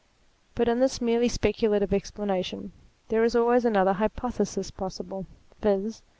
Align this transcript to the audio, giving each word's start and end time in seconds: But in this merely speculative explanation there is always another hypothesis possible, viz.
But 0.55 0.67
in 0.67 0.79
this 0.79 0.99
merely 0.99 1.27
speculative 1.29 1.93
explanation 1.93 2.71
there 3.09 3.23
is 3.23 3.35
always 3.35 3.65
another 3.65 3.93
hypothesis 3.93 4.71
possible, 4.71 5.27
viz. 5.61 6.01